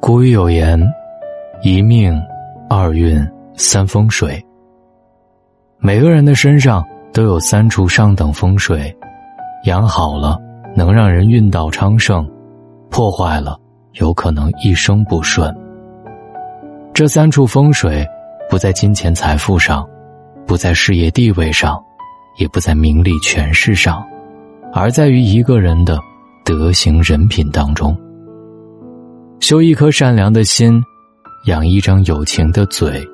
[0.00, 0.80] 古语有言
[1.62, 2.14] ：“一命，
[2.68, 3.18] 二运，
[3.54, 4.42] 三风水。”
[5.78, 8.94] 每个人的身上都有三处上等风水，
[9.64, 10.38] 养好了
[10.76, 12.28] 能让人运道昌盛，
[12.90, 13.58] 破坏了
[13.94, 15.52] 有可能一生不顺。
[16.94, 18.06] 这三处风水，
[18.48, 19.86] 不在金钱财富上，
[20.46, 21.82] 不在事业地位上，
[22.38, 24.06] 也不在名利权势上，
[24.72, 25.98] 而在于一个人的
[26.44, 27.96] 德行人品当中。
[29.40, 30.82] 修一颗善良的心，
[31.44, 33.06] 养一张有情的嘴，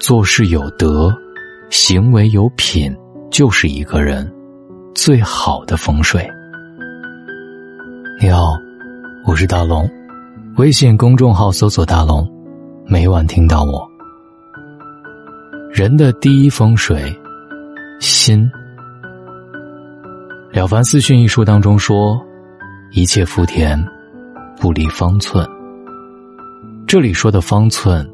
[0.00, 1.12] 做事有德，
[1.68, 2.94] 行为有品，
[3.30, 4.30] 就是一个人
[4.94, 6.26] 最好的风水。
[8.20, 8.54] 你好，
[9.26, 9.88] 我是大龙，
[10.56, 12.26] 微信公众号搜索“大龙”。
[12.86, 13.86] 每晚听到我，
[15.70, 17.14] 人的第一风水，
[18.00, 18.50] 心。
[20.56, 22.18] 《了凡四训》一书当中说
[22.90, 23.78] ：“一切福田，
[24.60, 25.46] 不离方寸。”
[26.86, 28.08] 这里说的方寸，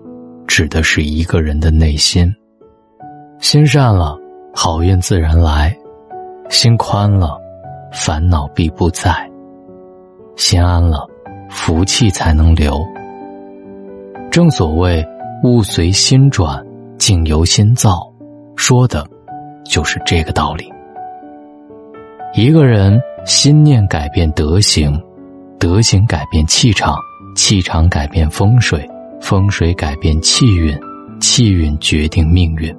[0.47, 2.33] 指的是一个人的内心。
[3.39, 4.19] 心善了，
[4.53, 5.71] 好运自然来；
[6.49, 7.39] 心宽了，
[7.93, 9.13] 烦恼必不在；
[10.37, 11.07] 心安了，
[11.49, 12.85] 福气才能留。
[14.31, 15.07] 正所谓
[15.45, 16.65] “物随心转，
[16.99, 18.13] 境由心造”，
[18.57, 19.07] 说的，
[19.65, 20.69] 就是这个道理。
[22.35, 25.01] 一个人心念改变德行，
[25.65, 26.95] 德行改变气场，
[27.35, 28.87] 气场改变风水，
[29.19, 30.79] 风水改变气运，
[31.21, 32.71] 气运决定命运。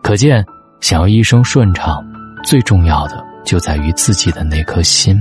[0.00, 0.46] 可见，
[0.80, 2.00] 想要一生顺畅，
[2.44, 5.20] 最重要的就在于自己的那颗心。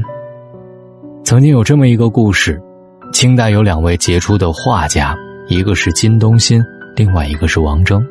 [1.24, 2.62] 曾经有这么一个故事。
[3.12, 5.16] 清代有两位杰出的画家，
[5.48, 6.62] 一个是金东新，
[6.96, 8.06] 另外一个是王征。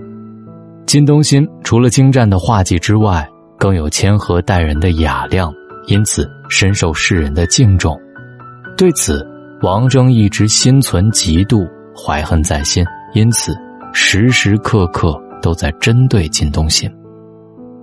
[0.87, 5.55] 金东新除了精湛的画技之外，更有谦和待人的雅量，
[5.87, 7.99] 因此深受世人的敬重。
[8.77, 9.27] 对此，
[9.63, 12.85] 王征一直心存嫉妒，怀恨在心，
[13.15, 13.57] 因此
[13.93, 16.91] 时时刻刻都在针对金东新。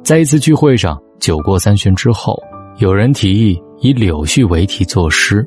[0.04, 2.38] 在一次聚会上，酒过三巡之后，
[2.78, 5.46] 有人提议以柳絮为题作诗。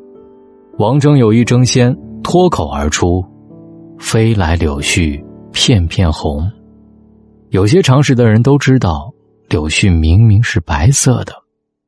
[0.78, 3.24] 王征有意争先，脱口而出
[4.00, 5.22] ：“飞来柳絮
[5.52, 6.50] 片片红。”
[7.50, 9.12] 有些常识的人都知道，
[9.48, 11.32] 柳絮明明是白色的，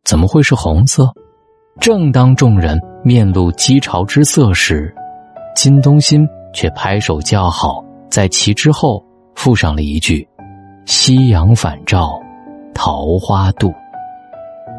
[0.08, 1.12] 怎么会是红色？
[1.78, 4.94] 正当众人面露讥嘲之色时，
[5.54, 9.04] 金东新却拍手叫好，在其之后
[9.34, 10.26] 附上了一句
[10.86, 12.18] ：“夕阳返照，
[12.74, 13.70] 桃花渡。”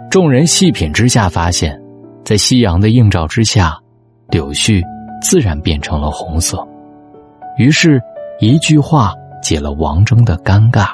[0.10, 1.80] 众人细品之下，发现，
[2.26, 3.78] 在夕阳的映照之下。
[4.30, 4.84] 柳絮
[5.22, 6.68] 自然变成了红色，
[7.58, 8.02] 于是，
[8.40, 9.14] 一句话
[9.44, 10.88] 解了王征的尴尬。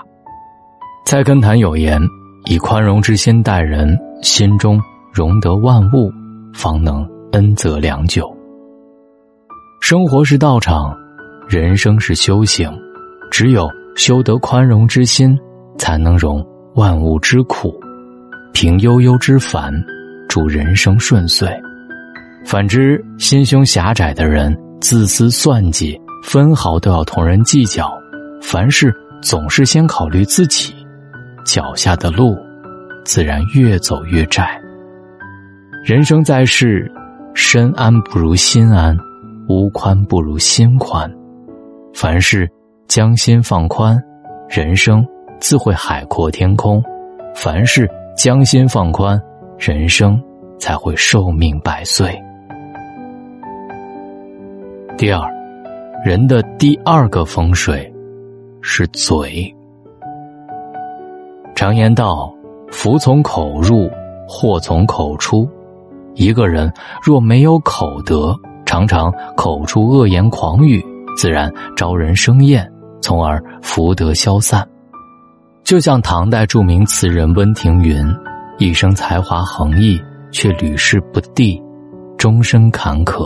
[1.06, 2.02] 菜根谭有言
[2.46, 4.80] ：“以宽容之心待人，心中
[5.12, 6.12] 容得万物，
[6.54, 8.32] 方能恩泽良久。”
[9.82, 10.96] 生活是道场，
[11.48, 12.72] 人生是修行，
[13.32, 15.38] 只有修得宽容之心，
[15.78, 16.46] 才能容
[16.76, 17.74] 万物之苦，
[18.54, 19.74] 平悠悠之烦，
[20.28, 21.50] 祝人生顺遂。
[22.46, 27.92] 反之，心胸狭窄的人自私算计，分毫都要同人计较，
[28.40, 30.75] 凡事总是先考虑自己，
[31.46, 32.36] 脚下的路
[33.06, 34.60] 自然越走越窄。
[35.86, 36.92] 人生在世，
[37.36, 38.98] 身安不如心安，
[39.48, 41.10] 屋宽不如心宽。
[41.94, 42.50] 凡事
[42.88, 43.98] 将心放宽，
[44.50, 45.06] 人生
[45.40, 46.82] 自会海阔天空；
[47.36, 49.22] 凡事将心放宽，
[49.60, 50.20] 人生
[50.60, 52.20] 才会寿命百岁。
[54.98, 55.22] 第二，
[56.04, 57.94] 人的第二个风水
[58.62, 59.56] 是嘴。
[61.56, 62.30] 常言道
[62.70, 63.90] ：“福从口入，
[64.28, 65.50] 祸从口出。”
[66.14, 66.72] 一个人
[67.02, 70.86] 若没有口德，常常口出恶言狂语，
[71.18, 72.70] 自然招人生厌，
[73.02, 74.68] 从而福德消散。
[75.64, 78.06] 就像唐代著名词人温庭筠，
[78.58, 80.00] 一生才华横溢，
[80.32, 81.62] 却屡试不第，
[82.18, 83.26] 终身坎坷。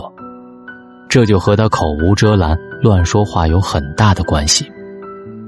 [1.08, 4.70] 这就和他口无遮拦、乱说话有很大的关系。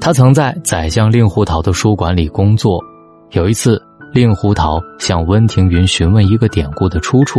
[0.04, 2.82] 他曾在宰相令狐桃的书馆里工作。
[3.30, 3.80] 有一次，
[4.12, 7.38] 令狐桃向温庭筠询问一个典故的出处，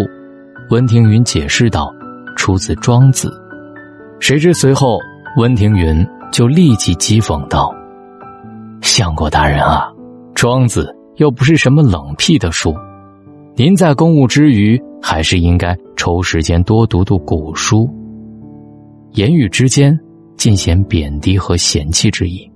[0.70, 1.94] 温庭筠解释道
[2.38, 3.30] ：“出自《庄子。”
[4.22, 4.98] 谁知随后
[5.36, 7.70] 温庭筠就立即讥讽道
[8.82, 9.92] ：“相国大人啊，
[10.34, 10.86] 《庄子》
[11.18, 12.74] 又不是什么冷僻的书，
[13.58, 17.90] 您在公务之余，还是应该抽时间多读读古书。”
[19.16, 20.00] 言语之间
[20.38, 22.50] 尽显贬低和嫌弃之意。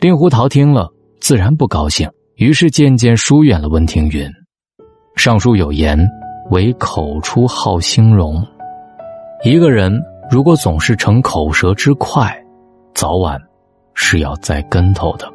[0.00, 0.88] 令狐桃听了，
[1.20, 4.30] 自然不高兴，于是渐渐疏远了温庭筠。
[5.16, 5.98] 尚书有言
[6.52, 8.40] ：“唯口出好兴容。”
[9.42, 9.92] 一个人
[10.30, 12.32] 如果总是逞口舌之快，
[12.94, 13.36] 早晚
[13.92, 15.28] 是要栽跟头的。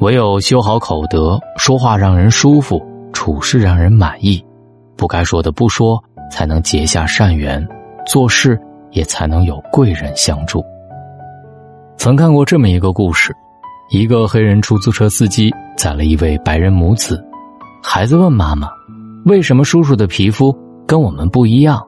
[0.00, 2.82] 唯有修好口德，说话让人舒服，
[3.12, 4.42] 处事让人满意，
[4.96, 7.62] 不该说的不说，才能结下善缘，
[8.06, 8.58] 做事
[8.92, 10.64] 也才能有贵人相助。
[11.96, 13.34] 曾看过这么一个故事：
[13.90, 17.22] 一个黑人出租车司机载了一位白人母子，
[17.82, 18.68] 孩子问妈妈
[19.26, 20.56] ：“为什么叔叔的皮肤
[20.86, 21.82] 跟我们不一样？”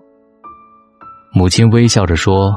[1.35, 2.55] 母亲微笑着说：“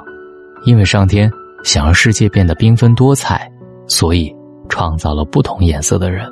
[0.65, 1.31] 因为上天
[1.63, 3.51] 想让世界变得缤纷多彩，
[3.87, 4.33] 所以。”
[4.71, 6.31] 创造了不同颜色的人。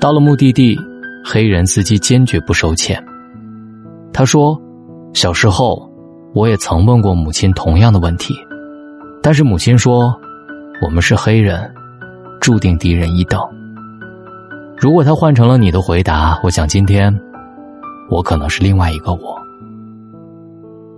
[0.00, 0.78] 到了目的地，
[1.24, 3.04] 黑人司机坚决不收钱。
[4.12, 4.56] 他说
[5.12, 5.90] ：“小时候，
[6.32, 8.36] 我也曾问过母亲同样的问题，
[9.22, 10.14] 但是母亲说，
[10.82, 11.70] 我们是黑人，
[12.40, 13.40] 注定低人一等。
[14.78, 17.14] 如果他换成了你的回答，我想今天，
[18.10, 19.38] 我可能是另外一个我。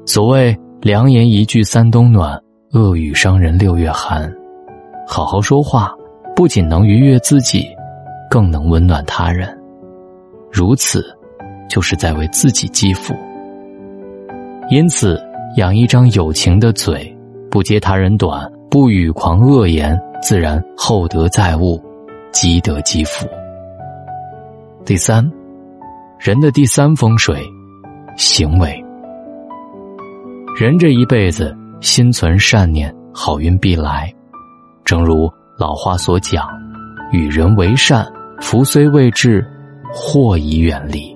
[0.06, 2.40] 所谓良言一句三冬暖，
[2.72, 4.32] 恶语伤人六月寒。”
[5.04, 5.92] 好好说话，
[6.34, 7.66] 不仅能愉悦自己，
[8.30, 9.48] 更能温暖他人。
[10.50, 11.04] 如此，
[11.68, 13.12] 就是在为自己积福。
[14.70, 15.20] 因此，
[15.56, 17.11] 养一张有情的嘴，
[17.52, 21.78] 不揭他人短，不语狂恶言，自然厚德载物，
[22.32, 23.28] 积德积福。
[24.86, 25.22] 第三，
[26.18, 27.44] 人的第三风水，
[28.16, 28.82] 行为。
[30.58, 34.10] 人这一辈子，心存善念，好运必来。
[34.82, 36.48] 正如老话所讲
[37.12, 38.10] ：“与人为善，
[38.40, 39.46] 福虽未至，
[39.92, 41.14] 祸已远离。”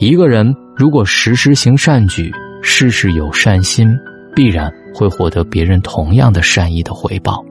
[0.00, 2.32] 一个人如果时时行善举，
[2.62, 3.94] 事事有善心，
[4.34, 7.44] 必然会获得别人同样的善意的回报。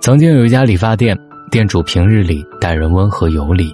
[0.00, 1.16] 曾经有一家理发店，
[1.52, 3.72] 店主平日里待人温和有礼。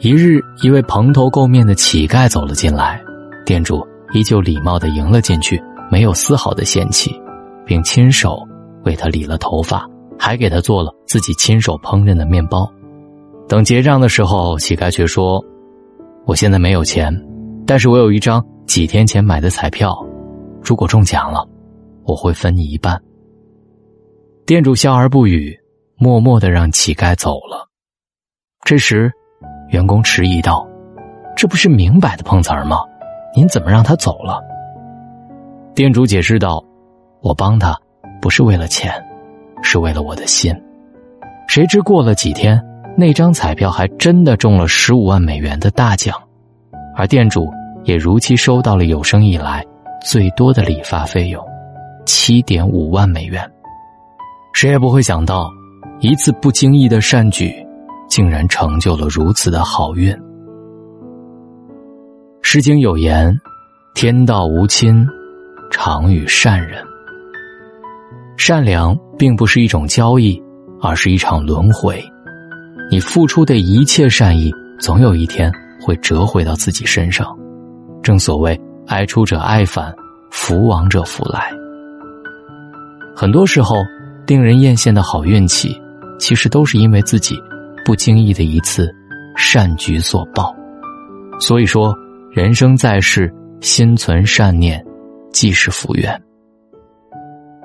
[0.00, 3.02] 一日，一位蓬头垢面的乞丐走了进来，
[3.46, 3.82] 店主
[4.12, 5.58] 依旧礼貌的迎了进去，
[5.90, 7.18] 没有丝毫的嫌弃，
[7.64, 8.36] 并亲手。
[8.84, 9.84] 为他理了头发，
[10.16, 12.70] 还给他做了自己亲手烹饪的面包。
[13.48, 15.44] 等结账的时候，乞丐却说
[16.24, 17.12] ：“我现在没有钱，
[17.66, 20.05] 但是我有一张几天前买的彩票，
[20.66, 21.46] 如果中奖了，
[22.04, 23.00] 我会分你一半。”
[24.44, 25.56] 店主笑而不语，
[25.96, 27.68] 默默的让乞丐走了。
[28.64, 29.10] 这时，
[29.70, 30.66] 员工迟疑道
[31.36, 32.78] ：“这不是明摆的碰瓷儿吗？
[33.34, 34.42] 您怎么让他走了？”
[35.74, 36.60] 店主解释道
[37.22, 37.78] ：“我帮他。”
[38.18, 38.90] 不是为了钱，
[39.62, 40.52] 是为了我的心。
[41.46, 42.60] 谁知过了几天，
[42.96, 46.20] 那张彩票还真的中了十五万美元的大奖，
[46.96, 47.46] 而店主
[47.84, 49.64] 也如期收到了有生以来
[50.08, 51.44] 最多的理发费用，
[52.04, 53.42] 七点五万美元。
[54.54, 55.50] 谁也不会想到，
[55.98, 57.52] 一次不经意的善举，
[58.08, 60.14] 竟然成就了如此的好运。
[62.40, 63.36] 《诗经》有言
[63.96, 65.04] ：“天道无亲，
[65.72, 66.80] 常与善人。”
[68.38, 70.40] 善良并不是一种交易，
[70.80, 72.00] 而是一场轮回。
[72.92, 75.52] 你付出的一切善意，总有一天
[75.84, 77.36] 会折回到自己身上。
[78.04, 78.56] 正所谓
[78.86, 79.94] “爱出者爱返，
[80.30, 81.50] 福往者福来”。
[83.16, 83.76] 很多时候，
[84.26, 85.80] 令人艳羡的好运气，
[86.18, 87.36] 其实都是因为自己
[87.84, 88.94] 不经意的一次
[89.36, 90.54] 善举所报。
[91.40, 91.94] 所以说，
[92.30, 94.84] 人生在世，心存善念，
[95.32, 96.22] 即是福缘。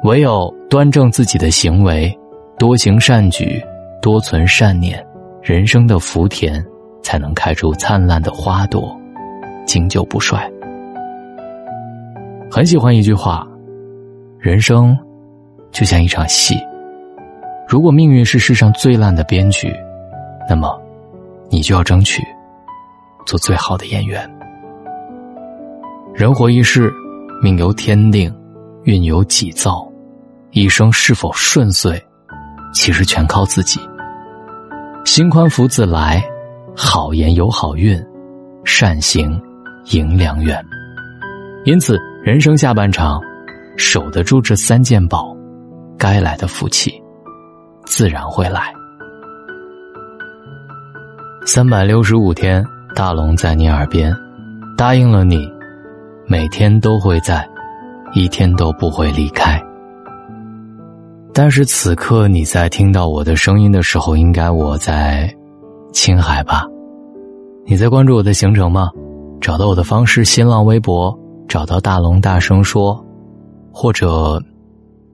[0.03, 2.17] 唯有端正自己的行为，
[2.57, 3.61] 多行善举，
[4.01, 5.05] 多存善念，
[5.43, 6.65] 人生的福田
[7.03, 8.97] 才能开出灿烂的花朵，
[9.67, 10.49] 经久不衰。
[12.53, 13.47] 很喜欢一句话：
[14.37, 14.97] 人生
[15.71, 16.53] 就像一场戏，
[17.65, 19.73] 如果命运是世上最烂的编剧，
[20.49, 20.77] 那么
[21.49, 22.21] 你就要争取
[23.25, 24.29] 做最好的演员。
[26.13, 26.91] 人活一世，
[27.41, 28.29] 命由天定，
[28.83, 29.87] 运由己造。
[30.51, 31.97] 一生是否顺遂，
[32.73, 33.79] 其实全靠自己。
[35.05, 36.21] 心宽福自来，
[36.75, 37.97] 好言有好运，
[38.65, 39.41] 善行
[39.91, 40.61] 迎良缘。
[41.63, 43.19] 因此，人生下半场，
[43.77, 45.35] 守得住这三件宝，
[45.97, 46.93] 该来的福气，
[47.83, 48.71] 自然会来。
[51.47, 52.63] 三百六十五天，
[52.95, 54.15] 大龙在你耳边，
[54.77, 55.51] 答应了你，
[56.27, 57.43] 每天都会在，
[58.13, 59.59] 一天都不会离开。
[61.33, 65.27] 但是此刻你在听到我的声音的时候，应该我在
[65.91, 66.67] 青海吧？
[67.65, 68.91] 你在关注我的行程吗？
[69.41, 71.17] 找到我的方式：新浪微博
[71.51, 73.05] 找到大龙大声说，
[73.73, 74.41] 或者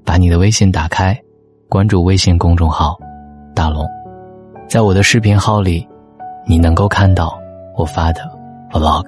[0.06, 1.20] 把你的微信打开，
[1.68, 2.96] 关注微信公众号
[3.56, 3.84] 大龙，
[4.70, 5.88] 在我的视频号里，
[6.46, 7.36] 你能够看到
[7.76, 8.22] 我发的
[8.72, 9.08] vlog。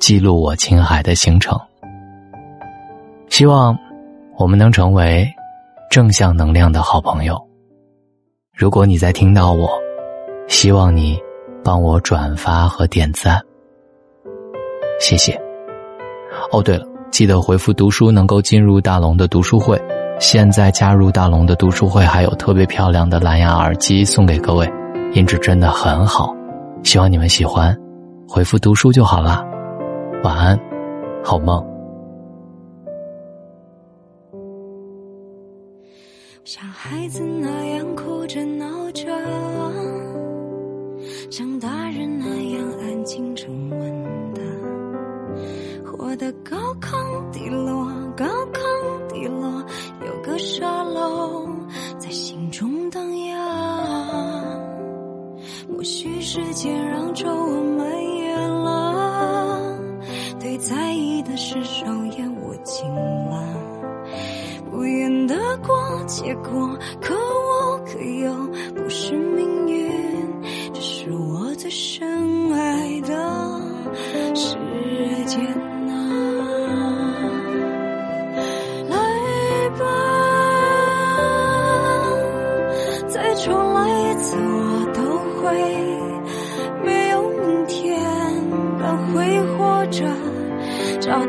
[0.00, 1.56] 记录我青海的行程。
[3.28, 3.78] 希望
[4.36, 5.32] 我们能成为
[5.88, 7.40] 正向能量的好朋友。
[8.52, 9.68] 如果你在听到我，
[10.48, 11.16] 希望你
[11.62, 13.40] 帮我转发和点赞，
[14.98, 15.40] 谢谢。
[16.50, 19.80] 哦，对了，记得回复“读书”能够进入大龙的读书会。
[20.18, 24.68] 现在加入大龙的读书会，还有特别漂亮的蓝牙耳机送给各位，
[25.12, 26.34] 音质真的很好，
[26.82, 27.76] 希望你们喜欢。
[28.26, 29.44] 回复“读书”就好啦，
[30.24, 30.58] 晚安，
[31.22, 31.64] 好梦。
[36.44, 39.04] 像孩子那样哭着闹着，
[41.30, 42.26] 像大人那
[42.56, 43.97] 样安静沉稳
[46.08, 47.84] 我的，高亢低落，
[48.16, 48.62] 高亢
[49.08, 49.62] 低落。
[50.06, 51.46] 有个沙漏
[51.98, 53.36] 在心中荡漾，
[55.68, 59.60] 或许时间让皱纹蔓延了，
[60.40, 61.84] 对在意的事手
[62.16, 63.44] 眼握紧了，
[64.70, 67.14] 不愿得过且过，可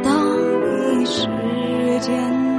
[0.04, 0.36] 找到
[0.94, 1.28] 你时
[2.00, 2.59] 间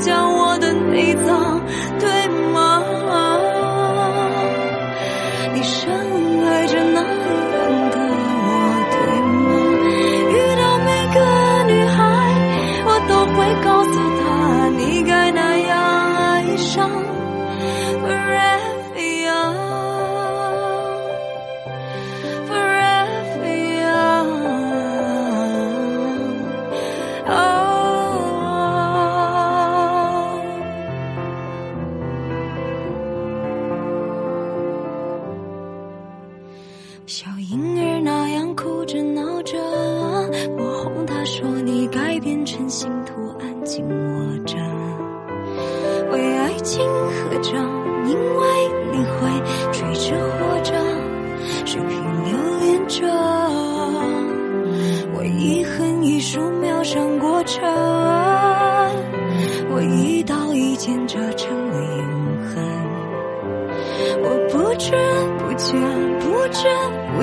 [0.00, 1.59] 将我的内脏，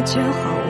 [0.07, 0.66] 就，好。